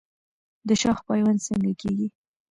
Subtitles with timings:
[0.67, 2.07] د شاخ پیوند څنګه کیږي؟